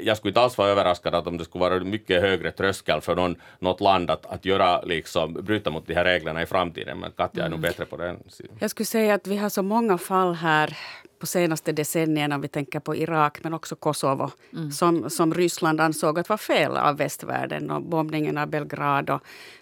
[0.01, 3.15] jag skulle inte alls vara överraskad att om det skulle vara mycket högre tröskel för
[3.15, 7.11] någon, något land att, att göra liksom bryta mot de här reglerna i framtiden men
[7.11, 7.51] Katja är mm.
[7.51, 8.17] nog bättre på den
[8.59, 10.77] Jag skulle säga att vi har så många fall här
[11.21, 14.71] på senaste decennierna, om vi tänker på Irak men också Kosovo, mm.
[14.71, 19.21] som, som Ryssland ansåg att var fel av västvärlden och bombningen av Belgrad och,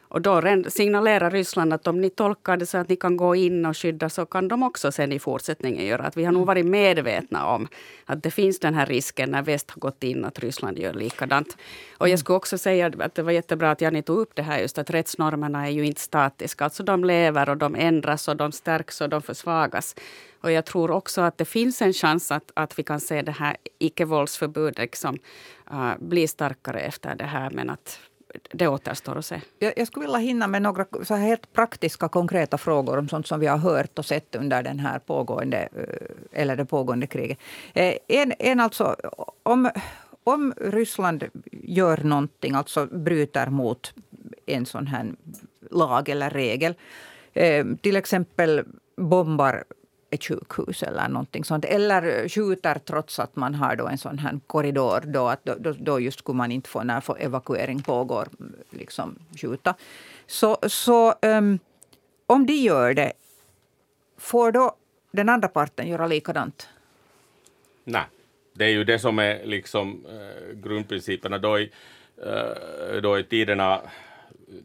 [0.10, 3.66] och då signalerar Ryssland att om ni tolkar det så att ni kan gå in
[3.66, 6.04] och skydda så kan de också sen i fortsättningen göra.
[6.04, 7.68] Att vi har nog varit medvetna om
[8.06, 11.58] att det finns den här risken när väst har gått in att Ryssland gör likadant.
[11.98, 14.60] Och jag skulle också säga att det var jättebra att Janni tog upp det här
[14.60, 16.64] just att rättsnormerna är ju inte statiska.
[16.64, 19.96] Alltså de lever och de ändras och de stärks och de försvagas.
[20.42, 23.32] Och jag tror också att det finns en chans att, att vi kan se det
[23.32, 25.18] här icke-våldsförbudet liksom,
[25.74, 27.50] uh, äh, bli starkare efter det här.
[27.50, 28.00] Men att
[28.52, 29.42] det återstår att se.
[29.60, 33.28] Jag, jag skulle vilja hinna med några så här helt praktiska konkreta frågor om sånt
[33.28, 37.40] som vi har hört och sett under den här pågående, eh, eller det pågående kriget.
[37.74, 38.96] Eh, en, en alltså,
[39.44, 39.70] om,
[40.24, 43.94] om Ryssland gör någonting, alltså bryter mot
[44.46, 45.12] en sån här
[45.72, 46.74] lag eller regel,
[47.34, 48.64] eh, till exempel
[48.96, 49.64] bombar
[50.10, 51.66] ett sjukhus eller någonting sånt.
[51.66, 55.02] Eller skjuter trots att man har då en sån här korridor.
[55.06, 58.28] Då, att då, då just skulle man inte få när evakuering pågår
[58.70, 59.76] liksom skjuta.
[60.28, 61.60] Så, så um,
[62.26, 63.14] om de gör det,
[64.18, 64.76] får då
[65.12, 66.68] den andra parten göra likadant?
[67.84, 68.06] Nej,
[68.54, 71.38] det är ju det som är liksom eh, grundprinciperna.
[71.38, 71.72] Då i,
[72.26, 73.82] eh, då i tiderna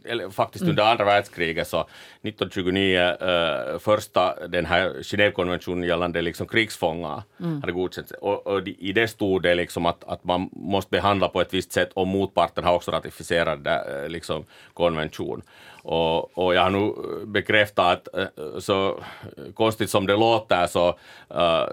[0.04, 7.22] eller faktiskt under andra världskriget så 1929 uh, första den här Genèvekonventionen gällande liksom krigsfångar
[7.40, 7.60] mm.
[7.60, 11.40] hade godkänts och, och, i det stod det liksom att, att man måste behandla på
[11.40, 14.44] ett visst sätt och motparten har också ratificerat det, uh, liksom
[14.74, 15.42] konvention.
[15.84, 16.94] Och, och jag har nu
[17.26, 19.00] bekräftat att uh, så
[19.54, 20.98] konstigt som det låter så,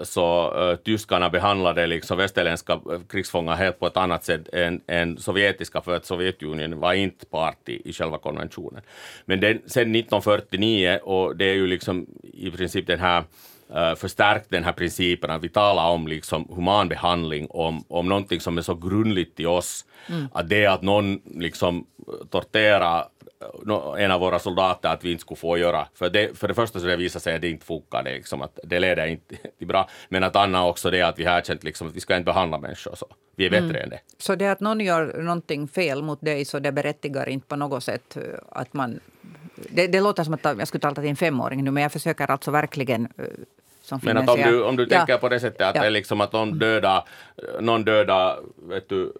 [0.02, 5.96] så tyskarna behandlade liksom västerländska krigsfångar helt på ett annat sätt än, än sovjetiska för
[5.96, 8.82] att Sovjetunionen var inte part i, i själva konventionen.
[9.24, 13.24] Men den, sen 1949, och det är ju liksom i princip den här
[13.96, 18.58] förstärkt den här principen att vi talar om liksom human behandling, om, om någonting som
[18.58, 20.28] är så grundligt i oss, mm.
[20.32, 21.86] att det att någon liksom
[22.30, 23.04] torterar
[23.98, 25.88] en av våra soldater att vi inte skulle få göra.
[25.94, 28.42] För det, för det första så det visar sig att det inte funkar, det, liksom
[28.42, 29.88] att det leder inte till bra.
[30.08, 32.58] Men att Anna också det att vi har erkänt liksom att vi ska inte behandla
[32.58, 33.06] människor så.
[33.36, 33.82] Vi är bättre mm.
[33.82, 34.00] än det.
[34.18, 37.84] Så det att någon gör någonting fel mot dig så det berättigar inte på något
[37.84, 39.00] sätt eh, att man...
[39.54, 42.30] Det, det låter som att jag skulle tala till en femåring nu men jag försöker
[42.30, 43.24] alltså verkligen eh,
[44.02, 44.98] men att om du, om du ja.
[44.98, 45.82] tänker på det sättet att ja.
[45.82, 47.04] det liksom att någon dödar,
[47.60, 49.12] någon dödar vet du,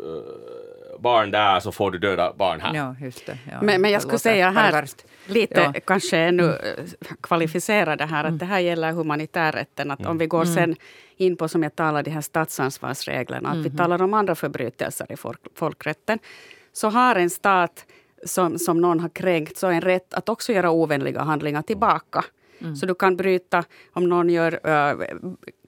[1.03, 2.75] barn där så får du döda barn här.
[2.75, 3.39] Ja, just det.
[3.51, 4.87] Ja, men, men jag skulle säga här
[5.27, 5.81] lite ja.
[5.87, 6.87] kanske ännu mm.
[7.21, 8.39] kvalificera det här att mm.
[8.39, 9.91] det här gäller humanitärrätten.
[9.91, 10.55] Att om vi går mm.
[10.55, 10.77] sen
[11.17, 13.77] in på som jag talade, de här statsansvarsreglerna, att vi mm-hmm.
[13.77, 16.19] talar om andra förbrytelser i folk, folkrätten,
[16.73, 17.87] så har en stat
[18.27, 22.25] som, som någon har kränkt så en rätt att också göra ovänliga handlingar tillbaka.
[22.63, 22.77] Mm.
[22.77, 25.07] Så du kan bryta, om någon gör, äh,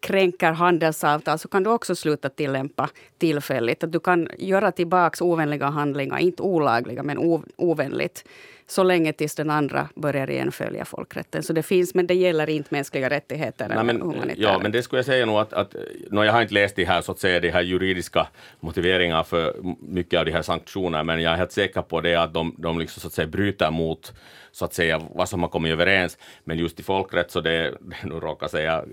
[0.00, 3.84] kränker handelsavtal så kan du också sluta tillämpa tillfälligt.
[3.84, 7.18] Att du kan göra tillbaka ovänliga handlingar, inte olagliga men
[7.56, 8.24] ovänligt
[8.66, 11.42] så länge tills den andra börjar igen följa folkrätten.
[11.42, 14.98] Så det finns, men det gäller inte mänskliga rättigheter Nej, men, Ja, men det skulle
[14.98, 15.74] jag säga nog att, att
[16.10, 18.26] no, jag har inte läst de här, så att säga, de här juridiska
[18.60, 22.34] motiveringarna för mycket av de här sanktionerna, men jag är helt säker på det att
[22.34, 24.12] de, de liksom, så att säga, bryter mot
[24.54, 26.18] så att säga vad som har kommit överens.
[26.44, 27.74] Men just i folkrätt så det,
[28.04, 28.84] nu råkar säga,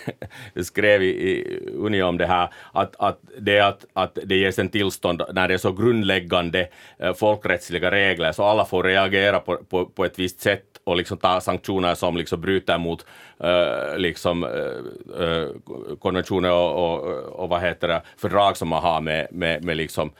[0.62, 4.68] skrev i, i Uni om det här, att, att det att, att det ges en
[4.68, 9.86] tillstånd när det är så grundläggande eh, folkrättsliga regler så alla får reagera på, på,
[9.86, 13.06] på ett visst sätt och liksom ta sanktioner som liksom bryter mot
[13.44, 19.26] uh, liksom, uh, konventioner och, och, och, vad heter det, fördrag som man har med,
[19.30, 20.10] med, med liksom,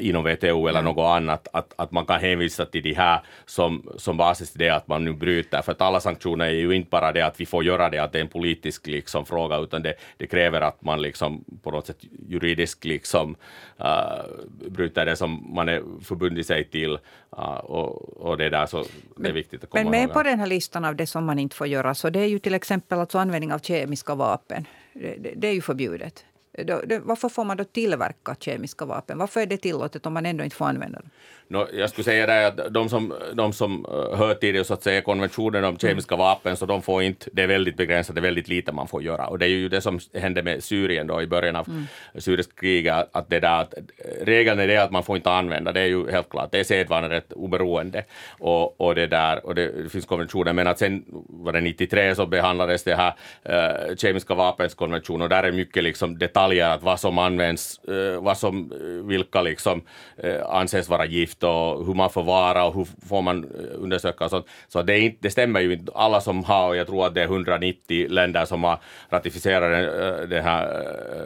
[0.00, 0.84] inom WTO eller mm.
[0.84, 4.70] något annat, att, att man kan hänvisa till de här som, som basis till det
[4.70, 5.62] att man nu bryter.
[5.62, 8.12] För att alla sanktioner är ju inte bara det att vi får göra det, att
[8.12, 11.86] det är en politisk liksom, fråga, utan det, det kräver att man liksom, på något
[11.86, 13.36] sätt juridiskt liksom,
[13.80, 16.98] uh, bryter det som man är förbundit sig till.
[17.38, 18.84] Uh, och, och det där så
[19.16, 21.38] det är viktigt att komma Men med på den här listan av det som man
[21.38, 24.66] inte får göra, så det är ju till exempel alltså användning av kemiska vapen.
[24.92, 26.24] Det, det, det är ju förbjudet.
[26.64, 29.18] Då, det, varför får man då tillverka kemiska vapen?
[29.18, 31.10] Varför är det tillåtet om man ändå inte får använda dem?
[31.50, 34.74] No, jag skulle säga det att de som, de som eh, hör till det, så
[34.74, 36.24] att säga, konventionen om kemiska mm.
[36.24, 39.02] vapen, så de får inte, det är väldigt begränsat, det är väldigt lite man får
[39.02, 39.26] göra.
[39.26, 41.86] Och det är ju det som hände med Syrien då i början av mm.
[42.18, 43.74] syriska kriget, att det där, att
[44.20, 46.64] regeln är det att man får inte använda, det är ju helt klart, det är
[46.64, 48.04] sedvanerätt oberoende.
[48.30, 52.26] Och, och det där, och det, finns konventioner, men att sen var det 93 så
[52.26, 53.14] behandlades det här
[53.48, 57.78] uh, kemiska vapens konvention och där är mycket liksom detalj detaljer, att vad som används,
[57.78, 59.82] eh, vad som, eh, vilka liksom
[60.16, 64.30] eh, anses vara gift och hur man får vara och hur får man undersöka och
[64.30, 64.46] sånt.
[64.68, 65.92] Så det, inte, det stämmer ju inte.
[65.94, 68.78] Alla som har, och jag tror att det är 190 länder som har
[69.10, 70.68] ratificerat den, den här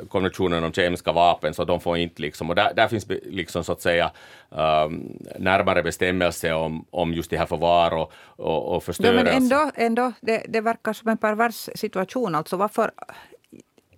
[0.09, 3.73] konventionen om kemiska vapen, så de får inte liksom, och där, där finns liksom så
[3.73, 4.11] att säga
[4.51, 9.19] um, närmare bestämmelser om, om just det här förvar och, och, och förstörelse.
[9.19, 12.35] Ja, men ändå, ändå det, det verkar som en pervers situation.
[12.35, 12.91] Alltså varför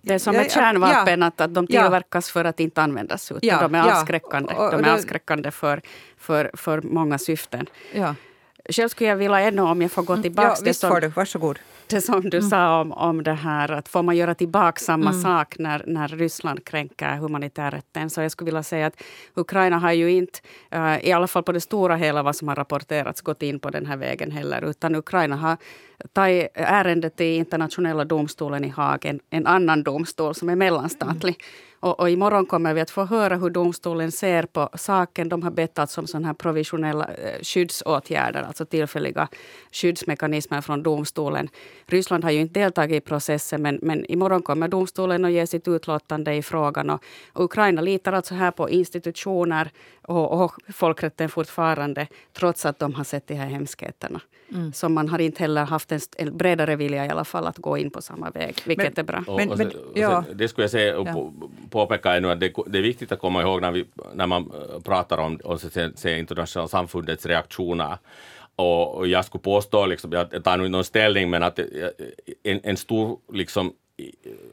[0.05, 3.31] det är som med kärnvapen, ja, att, att de tillverkas för att inte användas.
[3.31, 4.71] Utan ja, de är avskräckande, ja.
[4.71, 5.81] de är avskräckande för,
[6.17, 7.65] för, för många syften.
[7.93, 8.15] Ja.
[8.69, 10.49] Själv skulle jag vilja ännu, om jag får gå tillbaka...
[10.49, 11.07] Ja, visst får du.
[11.07, 12.49] Varsågod det som du mm.
[12.49, 15.21] sa om, om det här att får man göra tillbaka samma mm.
[15.21, 18.09] sak när, när Ryssland kränker humanitärrätten.
[18.09, 20.39] Så jag skulle vilja säga att Ukraina har ju inte,
[20.75, 23.69] uh, i alla fall på det stora hela vad som har rapporterats, gått in på
[23.69, 24.69] den här vägen heller.
[24.69, 25.57] Utan Ukraina har
[26.13, 31.35] tagit ärendet till internationella domstolen i Haag, en, en annan domstol som är mellanstatlig.
[31.39, 31.65] Mm.
[31.79, 35.29] Och, och imorgon kommer vi att få höra hur domstolen ser på saken.
[35.29, 39.27] De har bett alltså om sådana här provisionella eh, skyddsåtgärder, alltså tillfälliga
[39.71, 41.49] skyddsmekanismer från domstolen.
[41.87, 45.67] Ryssland har ju inte deltagit i processen, men, men imorgon kommer domstolen att ge sitt
[45.67, 46.89] utlåtande i frågan.
[46.89, 49.71] Och, och Ukraina litar alltså här på institutioner
[50.01, 54.21] och, och folkrätten fortfarande, trots att de har sett de här hemskheterna.
[54.53, 54.73] Mm.
[54.73, 57.77] Så man har inte heller haft en, en, bredare vilja i alla fall att gå
[57.77, 59.23] in på samma väg, vilket men, är bra.
[59.27, 60.23] Och, men, och sen, ja.
[60.27, 61.31] sen, det skulle jag säga och ja.
[61.69, 64.81] påpeka ännu att det, det, är viktigt att komma ihåg när, vi, när man äh,
[64.81, 65.61] pratar om och
[65.95, 67.97] se internationella samfundets reaktioner
[68.55, 71.59] och, jag skulle påstå, liksom, jag tar nu någon ställning, men att
[72.43, 73.73] en, en stor liksom,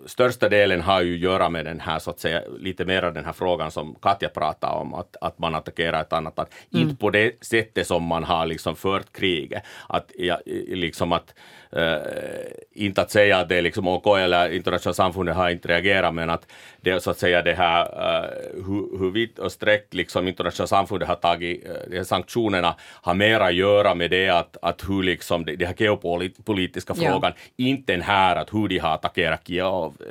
[0.07, 3.25] största delen har ju att göra med den här, så att säga, lite mer den
[3.25, 6.49] här frågan som Katja pratade om, att, att man attackerar ett annat land.
[6.75, 6.83] Mm.
[6.83, 9.62] Inte på det sättet som man har liksom fört kriget.
[9.88, 11.35] Att, ja, liksom att
[12.75, 16.31] inte att säga att det är liksom OK eller internationella samfundet har inte reagerat, men
[16.31, 16.47] att
[16.81, 20.67] det är så att säga det här uh, hur, hur vitt och sträckt liksom internationella
[20.67, 24.89] samfundet har tagit uh, de här sanktionerna har mer att göra med det att, att
[24.89, 27.65] hur liksom det, det här geopolitiska frågan, ja.
[27.65, 29.67] inte den här att hur de har attackerat Kiev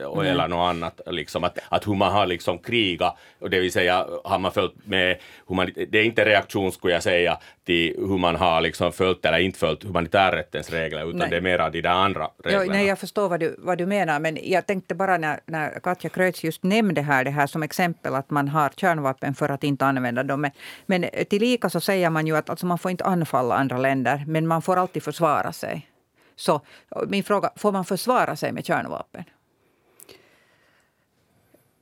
[0.05, 3.71] och, eller något annat, liksom att, att hur man har liksom krigat, och det vill
[3.71, 7.37] säga har man följt med, humanit- det är inte reaktion skulle jag säga
[7.71, 11.29] till hur man har liksom följt eller inte följt humanitärrättens regler, utan Nej.
[11.29, 12.65] det är mera de där andra reglerna.
[12.65, 15.79] Jo, nej, jag förstår vad du, vad du menar, men jag tänkte bara när, när
[15.79, 19.63] Katja Kreutz just nämnde här det här som exempel att man har kärnvapen för att
[19.63, 20.41] inte använda dem.
[20.41, 20.51] Men,
[20.85, 24.47] men tillika så säger man ju att alltså man får inte anfalla andra länder, men
[24.47, 25.87] man får alltid försvara sig.
[26.35, 26.61] Så
[27.07, 29.23] min fråga, får man försvara sig med kärnvapen?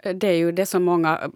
[0.03, 1.31] Det är ju det som många,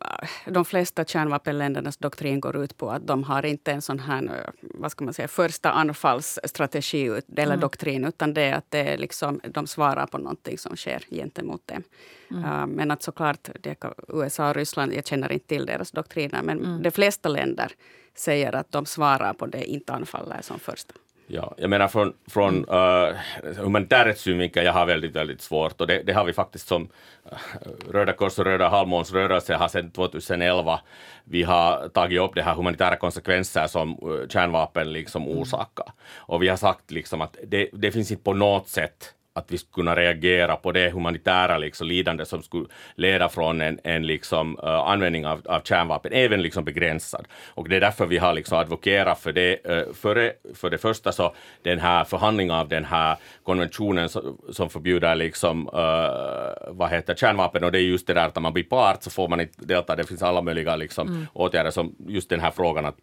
[0.45, 2.89] de flesta kärnvapenländernas doktrin går ut på.
[2.89, 7.59] Att de har inte en sån här, vad ska man säga, första anfallsstrategi eller mm.
[7.59, 8.05] doktrin.
[8.05, 11.83] Utan det är att det är liksom, de svarar på någonting som sker gentemot dem.
[12.31, 12.43] Mm.
[12.43, 16.41] Uh, men att såklart, det, USA och Ryssland, jag känner inte till deras doktriner.
[16.43, 16.83] Men mm.
[16.83, 17.71] de flesta länder
[18.15, 20.93] säger att de svarar på det, inte anfaller som första.
[21.27, 22.75] Ja, jag menar från, från mm.
[22.75, 23.15] uh,
[23.57, 27.91] humanitär synvinkel, jag har väldigt, väldigt svårt och det, det har vi faktiskt som uh,
[27.91, 30.79] Röda Kors och Röda Halvmåns rörelse har sedan 2011.
[31.23, 35.37] Vi har tagit upp det här humanitära konsekvenser som uh, kärnvapen liksom mm.
[35.37, 35.93] orsakar.
[36.15, 39.57] Och vi har sagt liksom att det, det finns inte på något sätt att vi
[39.57, 42.65] skulle kunna reagera på det humanitära liksom, lidande som skulle
[42.95, 47.27] leda från en, en liksom, uh, användning av, av kärnvapen, även liksom begränsad.
[47.47, 49.69] Och det är därför vi har liksom advokerat för det.
[49.69, 54.69] Uh, för, för det första så den här förhandlingen av den här konventionen som, som
[54.69, 58.63] förbjuder liksom, uh, vad heter kärnvapen och det är just det där att man blir
[58.63, 59.95] part så får man inte delta.
[59.95, 61.27] Det finns alla möjliga liksom, mm.
[61.33, 62.97] åtgärder som just den här frågan att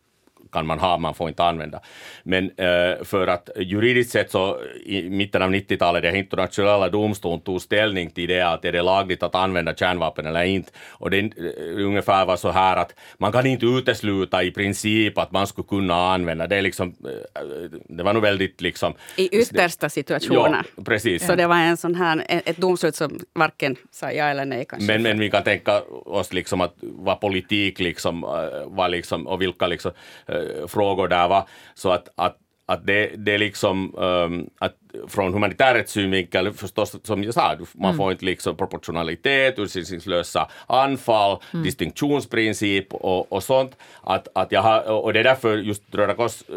[0.53, 1.81] kan man ha, man får inte använda.
[2.23, 7.63] Men eh, för att juridiskt sett så i mitten av 90-talet, den internationella domstolen tog
[7.63, 10.71] ställning till det att är det lagligt att använda kärnvapen eller inte.
[10.89, 15.33] Och det är ungefär var så här att man kan inte utesluta i princip att
[15.33, 16.57] man skulle kunna använda det.
[16.57, 17.43] Är liksom, eh,
[17.89, 18.95] det var nog väldigt liksom...
[19.17, 20.65] I yttersta situationer.
[20.77, 21.27] Ja, precis.
[21.27, 24.93] Så det var en sån här, ett domslut som varken sa ja eller nej kanske.
[24.93, 28.31] Men, men vi kan tänka oss liksom att vad politik liksom eh,
[28.67, 29.93] var liksom och vilka liksom
[30.41, 31.29] Eh, frågor där.
[31.29, 31.47] Va?
[31.75, 34.77] Så att, att, att det, det är liksom um, att
[35.09, 37.97] från humanitär synvinkel förstås, som jag sa, man mm.
[37.97, 41.65] får inte liksom proportionalitet, urskillningslösa anfall, mm.
[41.65, 43.77] distinktionsprincip och, och sånt.
[44.03, 46.57] Att, att jag har, och det är därför just Röda Kors, eh,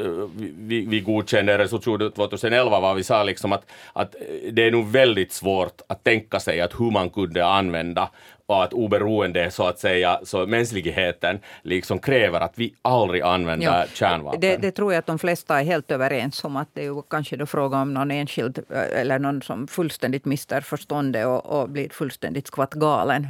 [0.57, 4.15] vi, vi godkände resolution 2011, var vi sa liksom att, att
[4.51, 8.09] det är nog väldigt svårt att tänka sig att hur man kunde använda
[8.45, 13.85] och att oberoende så att säga, så mänskligheten liksom kräver att vi aldrig använder ja,
[13.93, 14.39] kärnvapen.
[14.39, 17.01] Det, det, tror jag att de flesta är helt överens om att det är ju
[17.09, 21.89] kanske då fråga om någon enskild eller någon som fullständigt mister förståndet och, och blir
[21.89, 23.27] fullständigt skvatt galen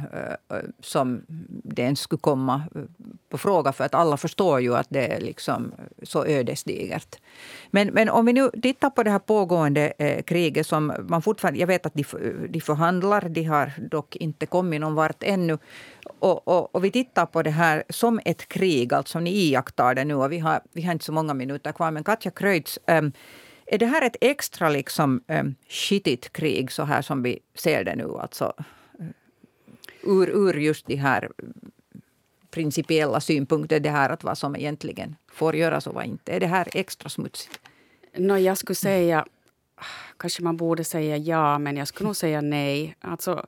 [0.80, 1.22] som
[1.64, 2.62] det ens skulle komma
[3.28, 3.72] på fråga.
[3.72, 7.16] För att alla förstår ju att det är liksom så ödesdigert.
[7.70, 9.92] Men, men om vi nu tittar på det här pågående
[10.26, 11.60] kriget som man fortfarande...
[11.60, 12.04] Jag vet att de,
[12.48, 15.58] de förhandlar, de har dock inte kommit någon vart ännu.
[16.18, 20.04] Och, och, och, vi tittar på det här som ett krig, alltså ni iakttar det
[20.04, 20.14] nu.
[20.14, 21.90] Och vi, har, vi har inte så många minuter kvar.
[21.90, 22.78] Men Katja Kreutz,
[23.66, 27.84] är det här ett extra liksom, ehm, um, skitigt krig så här som vi ser
[27.84, 28.08] det nu?
[28.18, 28.52] Alltså,
[29.00, 29.06] eh,
[30.02, 31.30] ur, ur just de här
[32.50, 36.32] principiella synpunkter, det här att vad som egentligen får göras och vad inte.
[36.32, 37.60] Är det här extra smutsigt?
[38.16, 39.26] No, jag skulle säga,
[40.16, 42.96] kanske man borde säga ja, men jag skulle nog säga nej.
[43.00, 43.46] Alltså,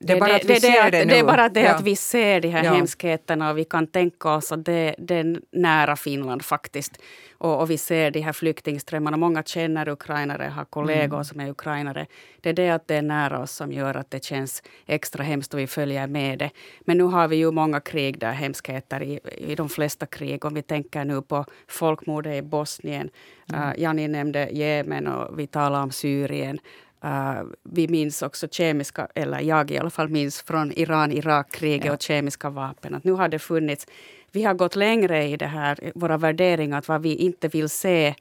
[0.00, 1.12] det är bara att vi det, ser det, nu.
[1.12, 1.74] Det är bara det ja.
[1.74, 2.72] att vi ser de här ja.
[2.72, 6.98] hemskheterna och vi kan tänka oss att det, det är nära Finland faktiskt.
[7.38, 9.16] Och, och, vi ser de här flyktingströmmarna.
[9.16, 11.24] Många känner ukrainare, har kollegor mm.
[11.24, 12.06] som är ukrainare.
[12.40, 15.54] Det är det att det är nära oss som gör att det känns extra hemskt
[15.54, 16.50] och vi följer med det.
[16.80, 20.44] Men nu har vi ju många krig där, hemskheter i, i de flesta krig.
[20.44, 23.10] Om vi tänker nu på folkmordet i Bosnien.
[23.52, 23.62] Mm.
[23.62, 26.58] Uh, Jani nämnde Jemen och vi talar om Syrien.
[27.04, 31.92] Uh, vi minns också kemiska, eller jag i alla fall minns från Iran-Irak-kriget ja.
[31.92, 32.94] och kemiska vapen.
[32.94, 33.86] Att nu har det funnits,
[34.32, 38.14] vi har gått längre i det här, våra värderingar, att vad vi inte vill se.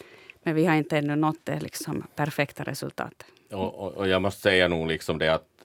[0.43, 3.25] Men vi har inte ännu nått det liksom, perfekta resultatet.
[3.51, 5.56] Och, och, och, jag måste säga nog liksom det att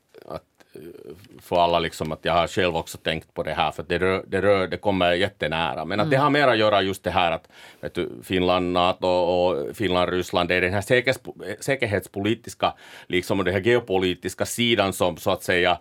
[1.40, 4.24] för alla liksom att jag har själv också tänkt på det här för det, rör,
[4.26, 5.84] det, rör, det kommer jättenära.
[5.84, 6.10] Men att mm.
[6.10, 7.48] det har mer att göra just det här att
[7.80, 11.20] vet du, Finland, NATO och Finland, Ryssland, det är den här säkerhets,
[11.60, 12.74] säkerhetspolitiska
[13.06, 15.78] liksom, och den här geopolitiska sidan som så att säga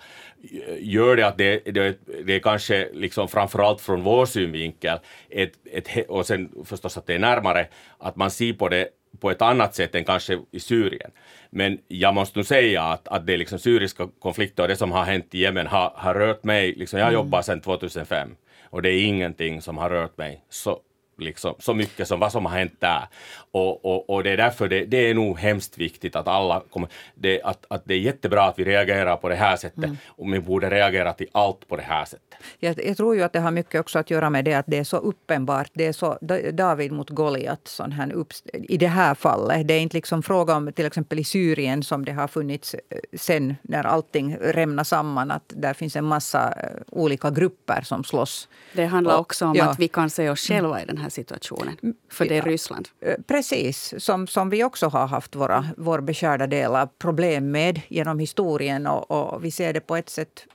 [0.79, 4.97] gör det att det, det, det är kanske liksom framförallt från vår synvinkel
[5.29, 7.67] ett, ett, och sen förstås att det är närmare
[7.97, 8.89] att man ser på det
[9.19, 11.11] på ett annat sätt än kanske i Syrien.
[11.49, 15.03] Men jag måste nog säga att, att det liksom syriska konflikter och det som har
[15.03, 16.73] hänt i Jemen har, har rört mig.
[16.75, 17.23] Liksom, jag har mm.
[17.25, 20.79] jobbat sedan 2005 och det är ingenting som har rört mig så
[21.21, 23.07] liksom, så mycket som vad som har hänt där.
[23.51, 26.89] Och, och, och det är därför det, det är nog hemskt viktigt att alla kommer,
[27.15, 29.97] det, att, att det är jättebra att vi reagerar på det här sättet mm.
[30.05, 32.31] och vi borde reagera till allt på det här sättet.
[32.59, 34.77] Jag, jag, tror ju att det har mycket också att göra med det att det
[34.77, 35.69] är så uppenbart.
[35.73, 36.17] Det är så
[36.53, 39.67] David mot Goliat sån här upp, i det här fallet.
[39.67, 42.79] Det är inte liksom fråga om till exempel i Syrien som det har funnits eh,
[43.13, 45.31] sen när allting rämnar samman.
[45.31, 48.47] Att där finns en massa eh, olika grupper som slåss.
[48.73, 49.69] Det handlar också om ja.
[49.69, 51.77] att vi kan se oss själva i den här situationen.
[52.09, 52.89] För det är Ryssland.
[53.01, 57.81] Eh, precis, som, som vi också har haft våra, vår beskärda del av problem med
[57.87, 58.87] genom historien.
[58.87, 60.45] Och, och, vi ser det på ett sätt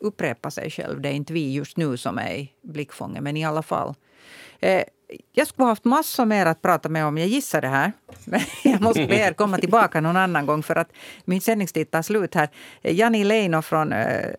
[0.00, 1.00] upprepa sig själv.
[1.00, 3.94] Det är inte vi just nu som är i blickfånget, men i alla fall.
[4.60, 4.84] Eh,
[5.32, 7.18] jag skulle ha haft massor mer att prata med om.
[7.18, 7.92] Jag gissar det här.
[8.24, 10.92] Men jag måste be er komma tillbaka någon annan gång för att
[11.24, 12.48] min sändningstid tar slut här.
[12.82, 14.30] Jani Leino från eh,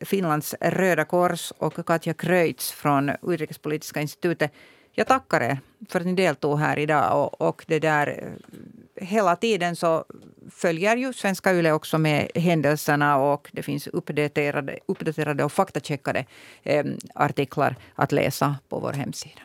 [0.00, 4.52] Finlands Röda Kors och Katja Kreutz från Utrikespolitiska institutet
[4.94, 7.22] jag tackar er för att ni deltog här idag.
[7.24, 10.04] Och, och det där, eh, hela tiden så
[10.50, 16.24] följer ju Svenska Yle också med händelserna och det finns uppdaterade, uppdaterade och faktacheckade
[16.62, 16.84] eh,
[17.14, 19.40] artiklar att läsa på vår hemsida.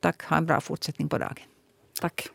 [0.00, 1.36] Tack, ha en bra fortsättning på dagen.
[2.00, 2.28] Tack.